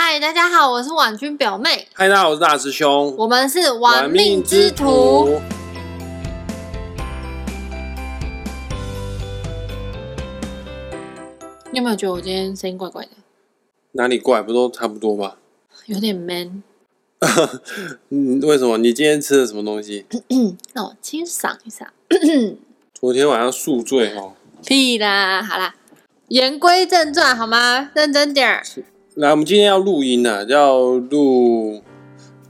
[0.00, 5.40] 嗨，大家好，我是婉君表妹，嗨，大家好，我是大师兄，我们是玩命之徒。。
[11.72, 13.10] 你有没有觉得我今天声音怪怪的，
[13.90, 14.40] 哪里怪？
[14.40, 15.34] 不都差不多吗？
[15.86, 16.62] 有点 man？
[18.10, 18.78] 嗯，为什么？
[18.78, 20.06] 你今天吃了什么东西？
[20.72, 21.92] 让我清赏一下。
[22.94, 24.34] 昨天晚上宿醉哦。
[24.64, 25.74] 屁啦，好啦，
[26.28, 27.90] 言归正传好吗？
[27.94, 28.62] 认真点儿。
[29.18, 31.82] 来，我们今天要录音呢，要录。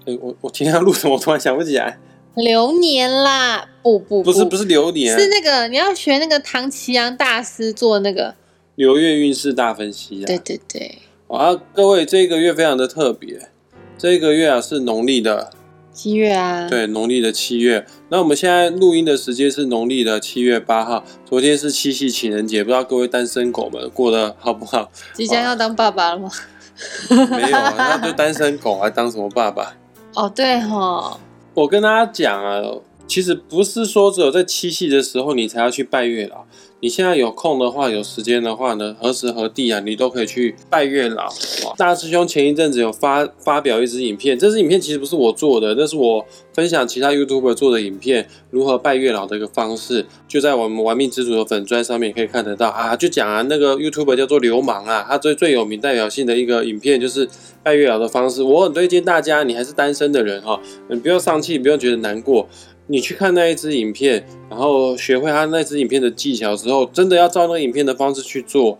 [0.04, 1.14] 哎、我我今天要录什么？
[1.14, 1.98] 我突然想不起来。
[2.34, 8.34] 流年啦，不不不是不是流年，是那个你要学那个唐奇阳大师做那个。
[8.74, 10.26] 流月运势大分析啊。
[10.26, 10.98] 对对对，
[11.28, 13.48] 啊，各位，这个月非常的特别，
[13.96, 15.50] 这个月啊是农历的，
[15.94, 16.68] 七月啊。。
[16.68, 17.86] 对，农历的七月。
[18.10, 24.92] 那我们现在录音的时间是农历的七月八号，昨天是七夕情人节，不知道各位单身狗们过得好不好？
[25.14, 26.30] 即将要当爸爸了吗？
[27.30, 29.74] 没有啊，那就单身狗还当什么爸爸？
[30.14, 31.18] 哦，对哈，
[31.54, 32.62] 我跟大家讲啊，
[33.06, 36.44] 其实不是说只有在七夕的时候你才要去拜月老，
[36.80, 41.28] 你现在有空的话，有时间的话呢，何时何地啊，你都可以去拜月老。
[41.76, 52.94] 大师兄前一阵子有发发表一支影片，这支影片其实不是我做的，那是我分享其他 YouTuber 做的影片，如何拜月老的一个方式，就在我们玩命之主的粉砖上面可以看得到啊。
[52.94, 57.28] 就讲啊，那个 YouTuber 叫做流氓啊，他最最有名代表性的一个影片就是
[57.64, 62.48] 拜月老的方式，我很推荐大家，你还是单身的人哈，你不要丧气，不要觉得难过。
[62.90, 68.78] 你去看那一支影片，然后学会他那支影片的技巧之后，真的要照那个影片的方式去做，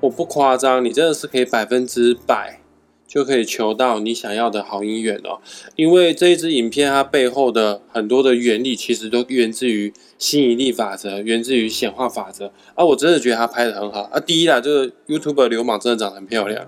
[0.00, 2.60] 我不夸张，你真的是可以百分之百
[3.06, 5.38] 就可以求到你想要的好姻缘哦。
[5.76, 12.84] 因为这一支影片它背后的很多的原理，其实都源自于吸引力法则，源自于显化法则啊。
[12.84, 14.18] 我真的觉得他拍的很好啊。
[14.18, 16.66] 第一啦，这个 YouTube 流氓真的长得很漂亮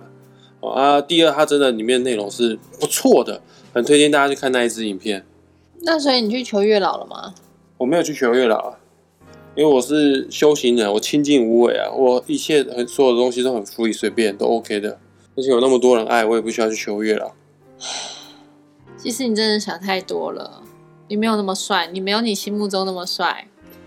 [0.61, 1.01] 啊。
[1.01, 3.43] 第二，它真的里面内容是不错的，
[3.75, 5.25] 很推荐大家去看那一支影片。
[5.83, 7.35] 那所以你去求月老了吗？
[7.79, 8.79] 我没有去求月老啊，
[9.55, 14.99] 因为我是修行人，我清净无为啊，我一切很所有的东西都很 free，随便都 OK 的，
[15.37, 17.33] 而且有那么多人爱，我也不需要去求月老。
[18.97, 20.63] 其实你真的想太多了，
[21.07, 23.47] 你没有那么帅，你没有你心目中那么帅。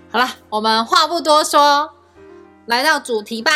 [0.09, 1.89] 好了，我们话不多说，
[2.65, 3.51] 来到主题吧。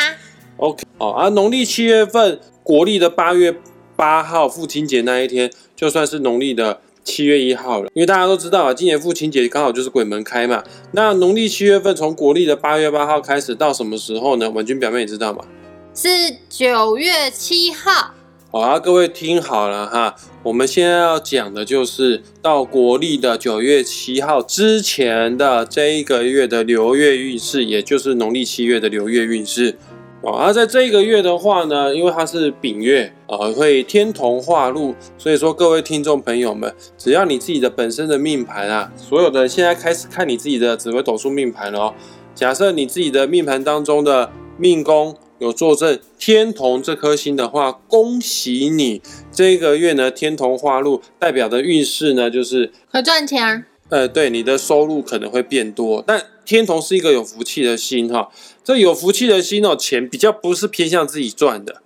[0.57, 3.57] OK，哦啊，农历七月份，国历的八月
[3.95, 7.89] 八号父亲节那一天，就算是农历的七月一号了。
[7.93, 10.61] 因为大家都知道啊，今年父亲节刚好就是鬼门开嘛。
[10.91, 14.49] 那农历七月份从国历的八月八号开始到什么时候呢？
[14.49, 15.45] 文君表妹你知道吗？
[15.93, 16.09] 是
[16.49, 18.11] 九月七号，
[18.51, 20.13] 好啊，各位听好了哈，
[20.43, 29.77] 我们现在要讲的就是到国历的九月七号之前的这一个月的流月运势，也就是农历七月的流月运势。
[30.25, 41.93] 哦，而在这个月的话呢，因为它是丙月，呃，会天同化禄，所以说各位听众朋友们，只要你自己的本身的命盘啊，所有的现在开始看你自己的紫微斗数命盘了哦。
[42.33, 49.03] 假设你自己的命盘当中的命宫有坐镇天同这颗星的话，恭喜你！
[49.31, 53.63] 这个月呢，天同化禄代表的运势呢，就是会赚钱。
[53.89, 56.03] 呃，对，你的收入可能会变多。
[56.07, 58.29] 但天同是一个有福气的星哈，
[58.63, 61.81] 这有福气的星哦，钱比较不是偏向自己赚的，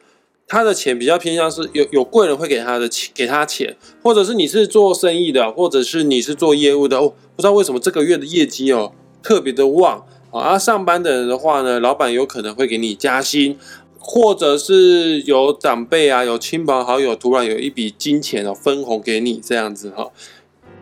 [0.48, 8.92] 他的钱比较偏向是有有贵人会给他的钱，给他钱，或者是你是做生意的，或者是你是做业务的哦，不知道为什么这个月的业绩哦
[9.24, 10.42] 特别的旺啊。
[10.42, 13.58] 啊上班的人的话呢，老板有可能会给你加薪。
[14.02, 20.10] 或者是有长辈啊，有亲朋好友突然有一笔金钱哦分红给你这样子哈、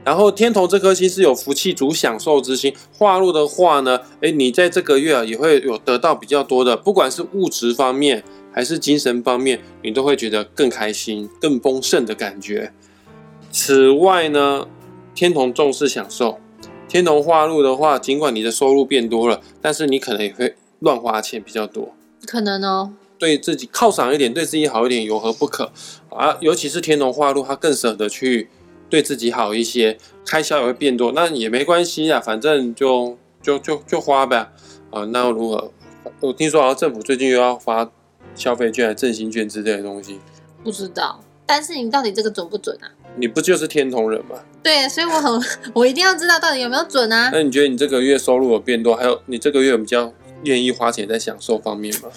[0.08, 8.24] 然后天同这颗星是有福气主享受之星，化禄的话呢，哎，你在这个月啊也会有得到比较多的，不管是物质方面
[8.54, 12.72] 还是精神方面，你都会觉得更开心、更丰盛的感觉。
[13.52, 14.70] 此外呢，
[15.14, 16.40] 天同重视享受，
[16.88, 21.94] 天同化禄的话，尽管你的收入变多了，但是你可能也会乱花钱比较多。
[22.26, 25.74] 可能哦，对自己犒赏一点，对自己好一点，有何不可
[26.10, 26.38] 啊？
[26.40, 28.48] 尤其是天龙化禄，他更舍得去
[28.90, 34.52] 对自己好一些，开销也会变多，那也没关系啊，反正就就就就花呗
[34.92, 35.04] 啊。
[35.06, 35.72] 那又如何？
[36.22, 37.92] 我听说好像政府最近又要发
[38.34, 40.20] 消费券、振兴券之类的东西，
[40.64, 41.20] 不知道。
[41.46, 42.92] 但是你到底这个准不准啊？
[43.16, 44.36] 你不就是天同人吗？
[44.62, 45.42] 对，所以我很，
[45.74, 47.30] 我一定要知道到底有没有准啊。
[47.32, 50.14] 那你觉得你这个月收入有变多，还有你这个月有比较
[50.44, 52.10] 愿意花钱在享受方面吗？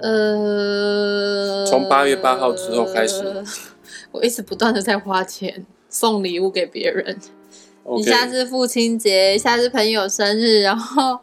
[0.00, 3.44] 呃，从八月八号之后开始，
[4.12, 7.18] 我一直不断的在花钱送礼物给别人。
[7.84, 11.18] 一 OK，下是父亲节，一下是朋友生日，然后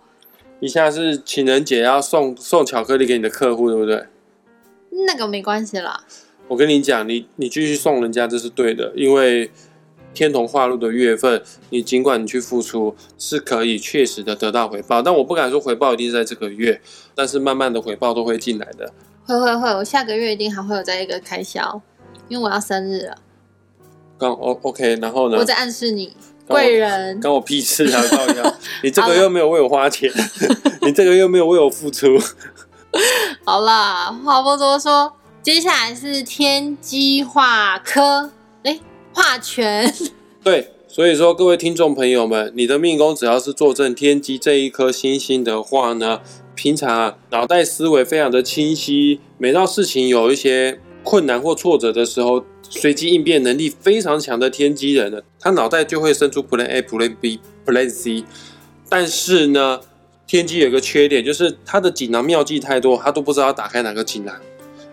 [0.60, 4.06] 一下是情人节要送送巧克力给你的客户，对不对？
[5.06, 6.04] 那个没关系啦。
[6.48, 9.52] 我跟你讲，你你继续送人家这是对的，因为
[10.14, 15.02] 天同化禄的月份，你尽管你去付出，是可以确实的得到回报。
[15.02, 16.82] 但我不敢说回报一定是在这个月，
[17.14, 18.92] 但是慢慢的回报都会进来的。
[19.26, 21.82] 会会会，我下个月一定还会有再一个开销，
[22.30, 23.18] 因为我要生日了。
[24.18, 25.44] 刚 O OK，然后呢我？
[25.44, 26.14] 在暗示你，
[26.48, 27.20] 贵人。
[27.22, 28.02] 关我屁事啊！
[28.10, 28.52] 高一
[28.84, 30.12] 你这个又没有为我花钱，
[30.82, 32.18] 你这个又没有为我付出。
[33.46, 38.32] 好啦，话不多说，接下来是天机化科，
[38.64, 38.80] 哎，
[39.14, 39.94] 化权。
[40.44, 46.22] 对，所以说各位听众朋友们，你的命宫只要是坐镇天机这一颗星星的话呢，
[46.56, 58.24] 平常啊脑袋思维非常的清晰，每到事情有一些困难或挫折的时候，随机应变能力非常强的天机人呢，他脑袋就会生出 Plan A、Plan B、Plan C。
[58.90, 59.80] 但是呢，
[60.26, 64.36] 天机有个缺点，就是他的锦囊妙计太多，他都不知道打开哪个锦囊，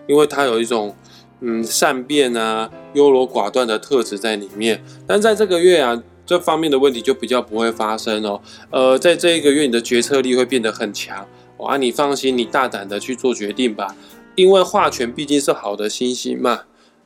[0.07, 0.95] 因为他有一种
[1.41, 4.83] 嗯善变啊、优柔寡断的特质在里面。
[5.05, 8.41] 但在这个月啊，这方面的问题就比较不会发生哦。
[8.71, 11.27] 呃，在这一个月，你的决策力会变得很强。
[11.57, 13.95] 哇，你放心，你大胆的去做决定吧，
[14.35, 16.63] 因为化权毕竟是好的星星嘛。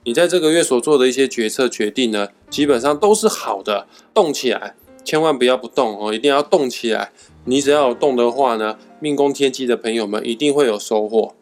[0.09, 4.73] 你在这个月所做的一些决策决定呢，基本上都是好的，动起来，
[5.03, 7.11] 千万不要不动哦，一定要动起来。
[7.45, 11.35] 你只要有动的话呢，命宫天机的朋友们一定会有收获。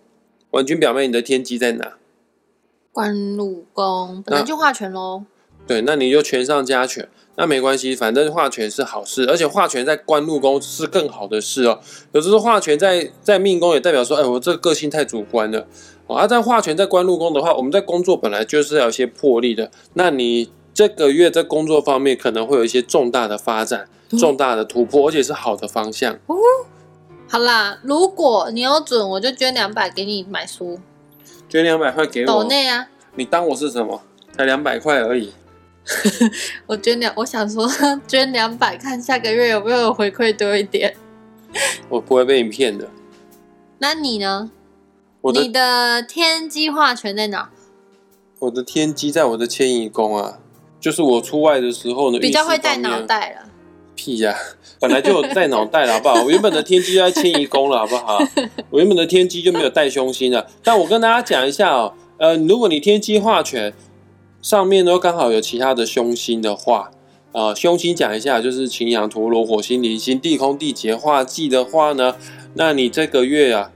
[0.51, 1.93] 婉君表妹，你的天机在哪？
[2.91, 5.23] 官禄宫本来就化权喽。
[5.67, 11.79] 对，那你就权上加权，那没关系，反正化权是好事，而且化权在官禄宫是更好的事哦。
[12.13, 15.67] 有时候化权在在命宫也代表说，哎，我这个个性太主观了。
[16.07, 19.69] 哦，而、在化权在官禄宫的话，我们在工作本来就是要有一些魄力的。
[19.95, 26.17] 那你这个月在工作方面可能会有一些重大的发展、重大的突破，而且是好的方向。
[27.27, 30.79] 好啦，如果你有准，我就捐两百给你买书。
[31.49, 34.01] 捐两百块给我，抖内啊，你当我是什么？
[34.37, 35.33] 才两百块而已。
[36.67, 37.67] 我捐两，我想说
[38.07, 40.93] 捐两百，看下个月有没有回馈多一点。
[41.89, 42.89] 我不会被你骗的。
[43.79, 44.51] 那你呢？
[45.21, 47.49] 我的你的天机化权在哪？
[48.39, 50.39] 我的天机在我的迁移宫啊，
[50.79, 53.49] 就是我出外的时候呢，比较会带脑袋了。
[53.95, 54.35] 屁呀、
[54.79, 56.23] 本来就有带脑袋了，好不好？
[56.23, 58.19] 我原本的天机就在迁移宫了，好不好？
[58.69, 60.45] 我原本的天机就没有带凶星了。
[60.63, 63.73] 但我跟大家讲一下哦，呃，如果你天机化权
[64.47, 66.89] 上面呢刚好有其他的凶星的话，
[67.33, 72.15] 呃，凶星讲一下就是擎羊、陀罗、火星、离星、地空、地劫化忌的话呢，
[72.53, 73.73] 那你这个月啊，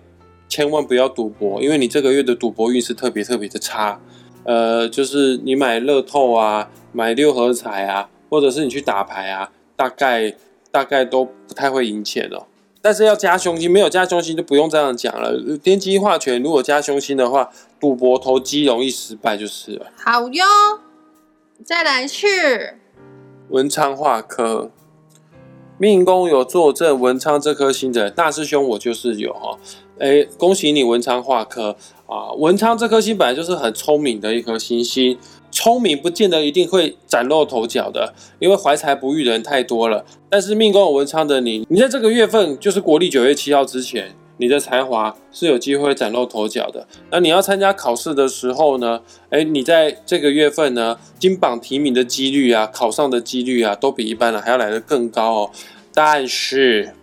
[0.48, 4.00] 千万不要赌博，因为你这个月的赌博运势特别特别的差。
[4.46, 10.34] 呃，就是你买乐透啊，买六合彩啊，或者是你去打牌啊，大概
[10.72, 12.46] 大概都不太会赢钱哦。
[12.82, 15.38] 但是要加凶星，没有加凶星就不用这样讲了。
[15.62, 17.50] 天机化权如果加凶星的话，
[17.82, 19.88] 赌博投机容易失败就是了。
[19.98, 20.46] 好哟，
[21.66, 22.80] 再来是
[23.50, 24.72] 文昌化科，
[25.80, 29.58] 命宫有坐镇文昌这颗星的大师兄，我就是有哦。
[30.00, 31.76] 哎，恭喜你文昌化科
[32.08, 32.32] 啊！
[32.34, 35.16] 文昌这颗星本来就是很聪明的一颗星星，
[35.52, 40.04] 聪明不见得一定会崭露头角的，因为怀才不遇的人太多了。
[40.28, 46.88] 但是命宫有文昌的你，你在这个月份就是国历九月七号之前，你的才华是有机会崭露头角的。
[47.12, 55.52] 那你要参加考试的时候呢，哎，你在这个月份呢，金榜题名的几率啊，考上的几率啊，都比一般人还要来得更高哦。
[55.94, 56.96] 但是，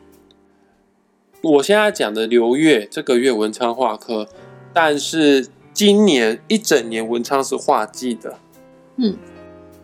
[1.41, 4.27] 我现在讲的流月这个月文昌化科，
[4.73, 8.39] 但是今年一整年文昌是化忌的，
[8.97, 9.17] 嗯，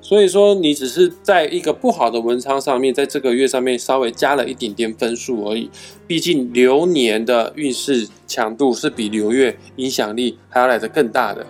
[0.04, 5.70] 所以说你只是在一个不好的文昌上面，在这个月上面稍微加了一点点分数而已。
[6.06, 11.46] 毕竟流年的运势强度是比流月影响力还要来得更大的。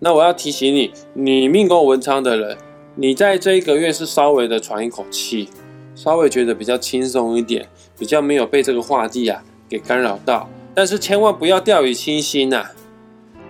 [0.00, 2.58] 那我要提醒你，你命宫文昌的人，
[2.96, 5.48] 你在这一个月是稍微的喘一口气，
[5.94, 10.50] 稍微觉得比较轻松一点，比较没有被这个化忌啊给干扰到。
[10.74, 12.68] 但是千万不要掉以轻心呐、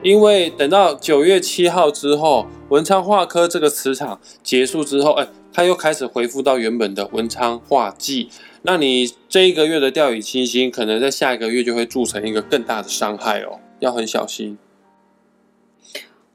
[0.03, 8.31] 因为等到九月七号之后，文昌化科这个磁场结束之后，哎，它又开始恢复到原本的文昌化忌。
[8.63, 14.59] 那你这一个月的掉以轻心，可能在下一个月就会铸成一个更大的伤害哦，要很小心。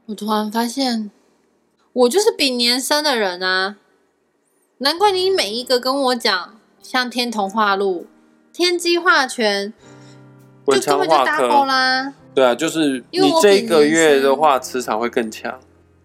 [0.06, 1.10] 我突然发现，
[1.92, 3.76] 我就是比年生的人啊，
[4.78, 8.06] 难怪你每一个跟我讲，像天同化禄、
[8.52, 9.72] 天机化权，
[10.66, 12.14] 就文根本就 double 科，啦。
[12.36, 15.58] 对啊，就是因为你这一个月的生话，磁场会更强，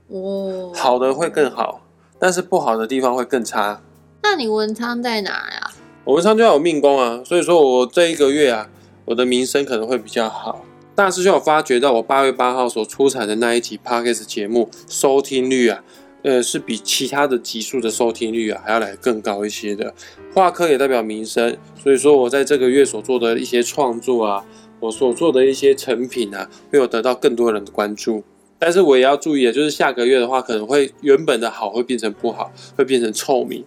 [0.08, 1.82] 哦，好的会更好，
[2.18, 3.82] 但是不好的地方会更差。
[4.24, 5.72] 那你文昌在哪呀？
[6.06, 8.70] 我文昌就要有命宫啊，所以说我这一个月啊，
[9.04, 10.64] 我的名声可能会比较好。
[10.96, 15.84] 大师兄有发觉到我八月八号所出产的那一集 podcast 节目收听率啊，
[16.24, 19.94] 呃，是比其他的集数的收听率啊还要来更高一些的。
[20.34, 24.46] 画科也代表民生，所以说我在这个月所做的一些创作啊，
[24.82, 28.24] 我所做的一些成品啊，会有得到更多人的关注。
[28.60, 33.64] 但是我也要注意的，就是下个月的话，可能会原本的好会变成不好，会变成臭名。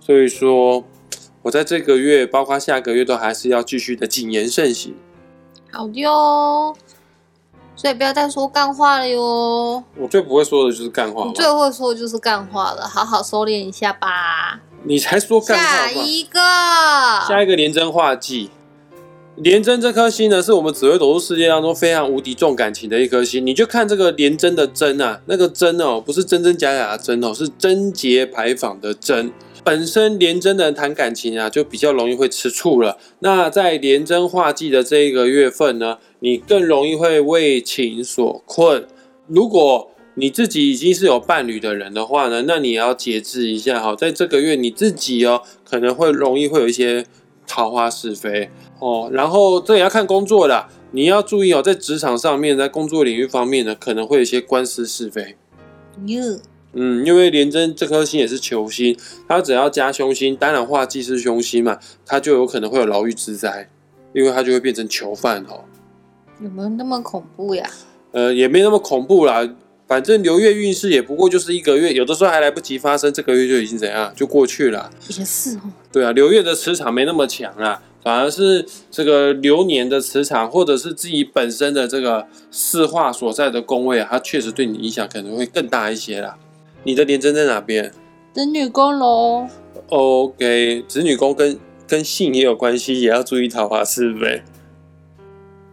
[0.00, 0.84] 所以说，
[1.42, 4.94] 我在这个月，包括下个月，都还是要继续的谨言慎行。
[5.70, 6.74] 好的哟，
[7.76, 9.84] 所以不要再说干话了哟。
[9.98, 14.60] 我最不会说的就是干话嘛，你最会说的就是干话了，好好收敛一下吧。
[14.82, 15.64] 你才说干话。
[15.64, 16.40] 下一个，
[17.28, 18.50] 下一个廉贞化忌，
[19.42, 23.44] 廉贞这颗星呢，是我们紫微斗数世界当中非常无敌重感情的一颗星。
[23.46, 29.32] 你就看这个廉贞的贞啊，那个贞哦，不是真真假假的贞哦，是贞洁牌坊的贞。
[29.64, 32.98] 本身廉贞的人谈感情啊，就比较容易会吃醋了。
[33.20, 38.86] 那在廉贞化忌的这一个月份呢，你更容易会为情所困。
[39.26, 47.06] 如果你自己已经是有伴侣的人的话呢，那你也要节制一下哈，在这个月你自己哦，可能会容易会有一些
[47.46, 48.50] 桃花是非
[48.80, 49.08] 哦。
[49.12, 55.36] 然后这也要看工作啦，你要注意哦，在职场上面，在工作领域方面呢，可能会有一些官司是非。
[56.06, 56.40] 哟，
[56.72, 58.96] 嗯，因为廉贞这颗星也是球星，
[59.28, 63.68] 它只要加凶星，当然化忌是凶星嘛，它就有可能会有牢狱之灾，
[64.12, 65.64] 因为它就会变成囚犯哦。
[66.40, 67.68] 有没有那么恐怖呀？
[68.12, 69.48] 呃，也没那么恐怖啦，
[69.86, 74.90] 反正流月运势也不过就是一个月，有的时候还来不及发生，这个月就已经怎样就过去了。
[75.08, 75.60] 也是哦。
[75.92, 86.38] 对啊，流月的磁场没那么强啦，反而是这个流年的磁场，或者是自己本身的这个四化所在的宫位啊，它确实对你影响可能会更大一些啦。
[86.84, 87.92] 你的廉贞在哪边
[88.32, 89.46] 子女宫喽
[89.88, 94.42] ，？OK，子女宫跟跟性也有关系，也要注意桃花是非。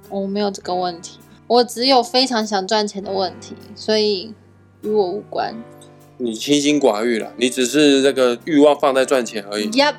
[0.09, 4.33] 我没有这个问题，我只有非常想赚钱的问题，所以
[4.81, 5.55] 与我无关。
[6.17, 9.69] 你清心寡欲了，你只是这个欲望放在赚钱而已。
[9.69, 9.95] Yep，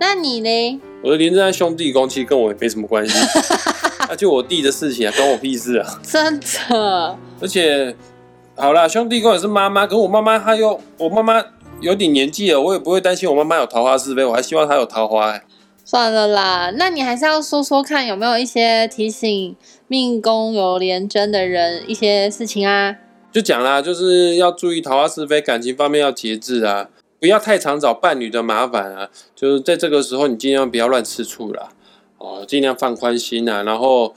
[0.00, 0.80] 那你呢？
[1.04, 3.14] 我的廉贞在兄弟宫，其实跟我也没什么关系，
[4.08, 6.00] 那就我弟的事情啊，关我屁事啊！
[6.02, 7.18] 真的？
[7.42, 7.94] 而且，
[8.56, 11.44] 好啦，兄弟宫也是妈妈，可是我妈妈她又，我妈妈
[11.82, 15.42] 有点年纪了，我也不会担心我妈妈有桃花是非，我还希望她有桃花、欸。
[15.84, 19.54] 算了啦，那你还是要说说看，有没有一些提醒
[19.86, 22.96] 命宫有廉贞的人一些事情啊？
[23.30, 26.88] 就讲啦，就是要注意桃花是非，感情方面要节制啊，
[27.24, 29.08] 不要太常找伴侣的麻烦啊。
[29.34, 31.70] 就是在这个时候，你尽量不要乱吃醋啦，
[32.18, 33.62] 哦，尽量放宽心啊。
[33.62, 34.14] 然后，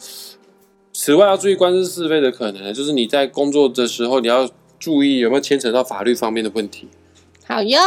[0.91, 6.89] 此外要注意官司是非的可能，就是你在工作的时候，你要注意有没有牵扯到法律方面的问题。
[7.45, 7.79] 好哟，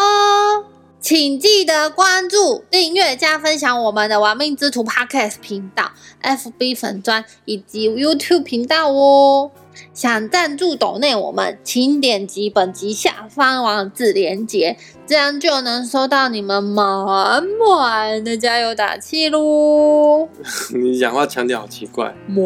[0.99, 5.91] 请记得关注、订阅、加分享我们的“玩命之徒 ”Podcast 频道、
[6.23, 9.51] FB 粉专以及 YouTube 频道哦。
[9.95, 20.29] 想赞助抖内我们，请点击本集下方网址连接，这样就能收到你们满满的加油打气喽！
[20.75, 22.45] 你讲话腔调好奇怪，满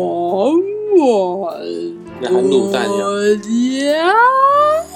[0.97, 1.61] 满
[2.21, 2.87] 那含卤蛋
[3.51, 4.09] 一样。
[4.09, 4.15] 的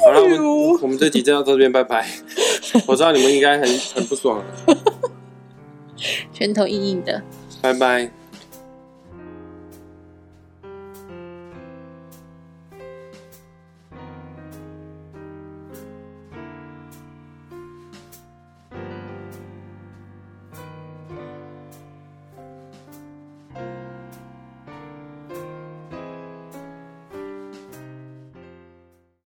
[0.04, 0.38] 好了，我们
[0.82, 2.06] 我们这集就到这边，拜拜。
[2.86, 4.44] 我知道你们应该很很不爽了，
[6.32, 7.22] 拳头硬硬的。
[7.60, 8.10] 拜拜。